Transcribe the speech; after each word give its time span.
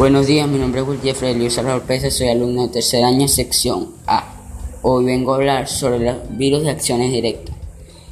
Buenos 0.00 0.28
días, 0.28 0.48
mi 0.48 0.56
nombre 0.56 0.80
es 0.80 0.88
Will 0.88 1.02
Jeffrey 1.02 1.34
Luis 1.34 1.52
Salvador 1.52 1.82
Pérez, 1.82 2.16
soy 2.16 2.28
alumno 2.28 2.62
de 2.62 2.72
tercer 2.72 3.04
año, 3.04 3.28
sección 3.28 3.88
A. 4.06 4.32
Hoy 4.80 5.04
vengo 5.04 5.34
a 5.34 5.36
hablar 5.36 5.68
sobre 5.68 5.98
los 5.98 6.16
virus 6.38 6.62
de 6.62 6.70
acciones 6.70 7.12
directas. 7.12 7.54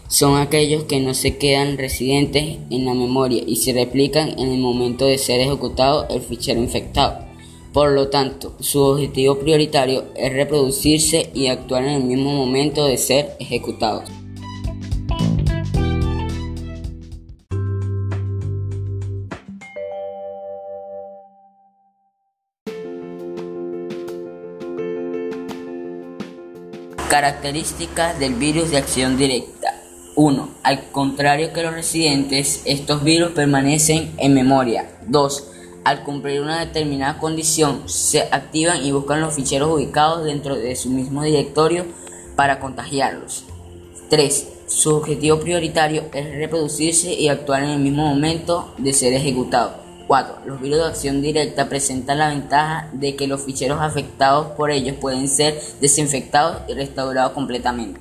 Son 0.07 0.37
aquellos 0.37 0.85
que 0.85 1.01
no 1.01 1.15
se 1.15 1.39
quedan 1.39 1.79
residentes 1.79 2.59
en 2.69 2.85
la 2.85 2.93
memoria 2.93 3.43
y 3.47 3.57
se 3.57 3.73
replican 3.73 4.39
en 4.39 4.51
el 4.51 4.59
momento 4.59 5.07
de 5.07 5.17
ser 5.17 5.41
ejecutado 5.41 6.07
el 6.11 6.21
fichero 6.21 6.61
infectado. 6.61 7.25
Por 7.73 7.93
lo 7.93 8.09
tanto, 8.09 8.55
su 8.61 8.83
objetivo 8.83 9.39
prioritario 9.39 10.05
es 10.15 10.31
reproducirse 10.31 11.31
y 11.33 11.47
actuar 11.47 11.85
en 11.85 11.95
el 11.95 12.05
mismo 12.05 12.35
momento 12.35 12.85
de 12.85 12.99
ser 12.99 13.35
ejecutados. 13.41 14.11
Características 27.09 28.19
del 28.19 28.35
virus 28.35 28.71
de 28.71 28.77
acción 28.77 29.17
directa. 29.17 29.75
1. 30.15 30.49
Al 30.63 30.91
contrario 30.91 31.55
que 31.55 31.63
los 31.63 31.73
residentes, 31.73 32.61
estos 32.67 33.03
virus 33.03 33.31
permanecen 33.31 34.13
en 34.19 34.35
memoria. 34.35 34.91
2. 35.07 35.45
Al 35.85 36.05
cumplir 36.05 36.43
una 36.43 36.61
determinada 36.61 37.19
condición, 37.19 37.89
se 37.89 38.29
activan 38.31 38.85
y 38.85 38.93
buscan 38.93 39.23
los 39.23 39.35
ficheros 39.35 39.71
ubicados 39.73 40.27
dentro 40.27 40.55
de 40.57 40.77
su 40.77 40.91
mismo 40.91 41.23
directorio 41.23 41.87
para 42.37 42.61
contagiarlos. 42.61 43.45
3. 44.11 44.49
Su 44.67 44.95
objetivo 44.95 45.41
prioritario 45.41 46.05
es 46.13 46.31
reproducirse 46.37 47.15
y 47.15 47.29
actuar 47.29 47.63
en 47.63 47.71
el 47.71 47.79
mismo 47.79 48.07
momento 48.07 48.75
de 48.77 48.93
ser 48.93 49.15
ejecutado. 49.15 49.88
4. 50.09 50.39
Los 50.47 50.61
virus 50.61 50.79
de 50.79 50.85
acción 50.87 51.23
directa 51.23 51.69
presentan 51.69 52.19
la 52.19 52.31
ventaja 52.31 52.89
de 52.95 53.15
que 53.15 53.29
los 53.29 53.43
ficheros 53.43 53.81
afectados 53.81 54.49
por 54.57 54.71
ellos 54.71 54.97
pueden 54.97 55.29
ser 55.29 55.61
desinfectados 55.81 56.63
y 56.67 56.75
restaurados 56.75 57.33
completamente. 57.33 58.01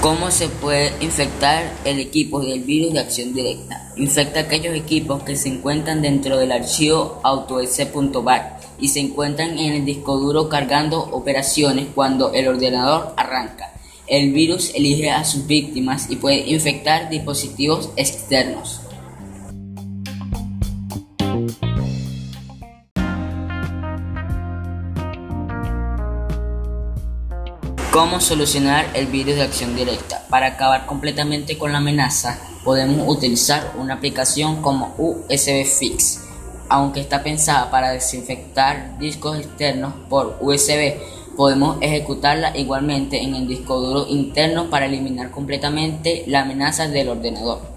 ¿Cómo 0.00 0.30
se 0.30 0.48
puede 0.48 0.92
infectar 1.00 1.64
el 1.84 1.98
equipo 1.98 2.40
del 2.40 2.60
virus 2.62 2.92
de 2.92 3.00
acción 3.00 3.34
directa? 3.34 3.83
Infecta 3.96 4.40
aquellos 4.40 4.74
equipos 4.74 5.22
que 5.22 5.36
se 5.36 5.48
encuentran 5.48 6.02
dentro 6.02 6.36
del 6.36 6.50
archivo 6.50 7.20
autos.bar 7.22 8.58
y 8.80 8.88
se 8.88 8.98
encuentran 8.98 9.56
en 9.56 9.72
el 9.72 9.84
disco 9.84 10.18
duro 10.18 10.48
cargando 10.48 10.98
operaciones 11.00 11.86
cuando 11.94 12.32
el 12.32 12.48
ordenador 12.48 13.14
arranca. 13.16 13.72
El 14.08 14.32
virus 14.32 14.74
elige 14.74 15.10
a 15.10 15.24
sus 15.24 15.46
víctimas 15.46 16.10
y 16.10 16.16
puede 16.16 16.38
infectar 16.50 17.08
dispositivos 17.08 17.90
externos. 17.96 18.80
¿Cómo 27.94 28.18
solucionar 28.18 28.86
el 28.94 29.06
virus 29.06 29.36
de 29.36 29.42
acción 29.42 29.76
directa? 29.76 30.26
Para 30.28 30.48
acabar 30.48 30.84
completamente 30.84 31.56
con 31.56 31.70
la 31.70 31.78
amenaza, 31.78 32.40
podemos 32.64 33.06
utilizar 33.06 33.70
una 33.78 33.94
aplicación 33.94 34.62
como 34.62 34.96
USB 34.98 35.64
Fix 35.64 36.24
aunque 36.68 36.98
está 36.98 37.22
pensada 37.22 37.70
para 37.70 37.92
desinfectar 37.92 38.98
discos 38.98 39.38
externos 39.38 39.94
por 40.08 40.38
USB, 40.40 40.94
podemos 41.36 41.76
ejecutarla 41.80 42.56
igualmente 42.56 43.22
en 43.22 43.36
el 43.36 43.46
disco 43.46 43.78
duro 43.78 44.06
interno 44.08 44.70
para 44.70 44.86
eliminar 44.86 45.30
completamente 45.30 46.24
la 46.26 46.42
amenaza 46.42 46.88
del 46.88 47.10
ordenador. 47.10 47.73